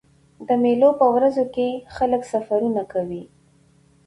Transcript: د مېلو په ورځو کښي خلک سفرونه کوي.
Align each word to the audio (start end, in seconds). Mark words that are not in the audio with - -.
د 0.47 0.49
مېلو 0.63 0.89
په 0.99 1.05
ورځو 1.15 1.43
کښي 1.55 1.69
خلک 1.95 2.21
سفرونه 2.33 2.81
کوي. 2.93 3.23